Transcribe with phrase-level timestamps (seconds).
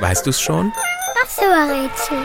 [0.00, 0.72] Weißt du's schon?
[1.20, 2.18] Das Rätsel.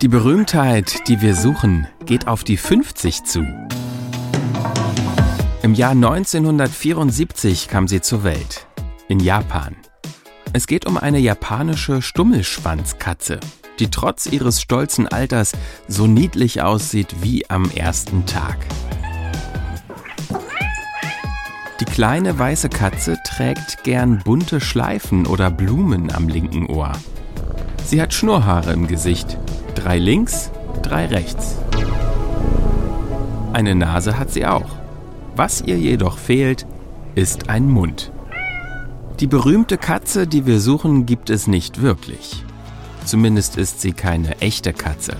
[0.00, 3.46] Die Berühmtheit, die wir suchen, geht auf die 50 zu.
[5.62, 8.66] Im Jahr 1974 kam sie zur Welt.
[9.06, 9.76] In Japan.
[10.52, 13.38] Es geht um eine japanische Stummelschwanzkatze,
[13.78, 15.52] die trotz ihres stolzen Alters
[15.86, 18.58] so niedlich aussieht wie am ersten Tag.
[21.92, 26.92] Kleine weiße Katze trägt gern bunte Schleifen oder Blumen am linken Ohr.
[27.84, 29.36] Sie hat Schnurrhaare im Gesicht.
[29.74, 30.50] Drei links,
[30.80, 31.58] drei rechts.
[33.52, 34.70] Eine Nase hat sie auch.
[35.36, 36.66] Was ihr jedoch fehlt,
[37.14, 38.10] ist ein Mund.
[39.20, 42.42] Die berühmte Katze, die wir suchen, gibt es nicht wirklich.
[43.04, 45.18] Zumindest ist sie keine echte Katze.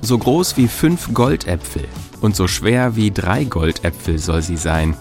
[0.00, 1.84] So groß wie fünf Goldäpfel
[2.22, 4.96] und so schwer wie drei Goldäpfel soll sie sein.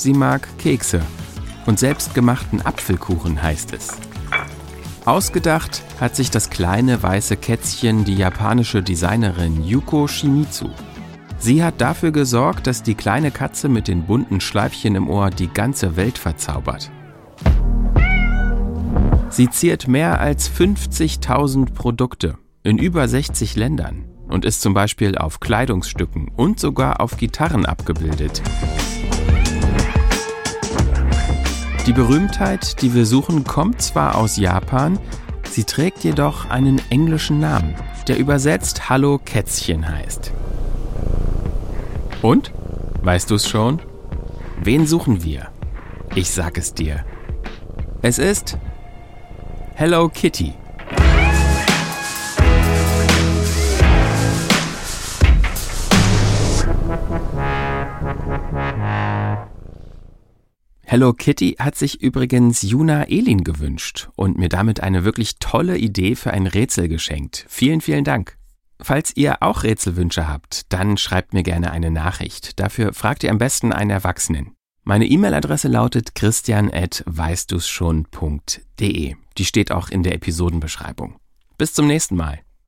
[0.00, 1.02] Sie mag Kekse
[1.66, 3.98] und selbstgemachten Apfelkuchen heißt es.
[5.04, 10.70] Ausgedacht hat sich das kleine weiße Kätzchen die japanische Designerin Yuko Shimizu.
[11.38, 15.48] Sie hat dafür gesorgt, dass die kleine Katze mit den bunten Schleifchen im Ohr die
[15.48, 16.90] ganze Welt verzaubert.
[19.28, 25.40] Sie ziert mehr als 50.000 Produkte in über 60 Ländern und ist zum Beispiel auf
[25.40, 28.40] Kleidungsstücken und sogar auf Gitarren abgebildet.
[31.86, 34.98] Die Berühmtheit, die wir suchen, kommt zwar aus Japan,
[35.50, 37.74] sie trägt jedoch einen englischen Namen,
[38.06, 40.30] der übersetzt Hallo Kätzchen heißt.
[42.22, 42.52] Und?
[43.02, 43.80] Weißt du es schon?
[44.62, 45.48] Wen suchen wir?
[46.14, 47.04] Ich sag es dir.
[48.02, 48.58] Es ist
[49.74, 50.52] Hello Kitty.
[60.92, 66.16] Hello Kitty hat sich übrigens Juna Elin gewünscht und mir damit eine wirklich tolle Idee
[66.16, 67.46] für ein Rätsel geschenkt.
[67.48, 68.36] Vielen, vielen Dank.
[68.80, 72.58] Falls ihr auch Rätselwünsche habt, dann schreibt mir gerne eine Nachricht.
[72.58, 74.56] Dafür fragt ihr am besten einen Erwachsenen.
[74.82, 79.14] Meine E-Mail-Adresse lautet christian.weißdusschon.de.
[79.38, 81.20] Die steht auch in der Episodenbeschreibung.
[81.56, 82.40] Bis zum nächsten Mal.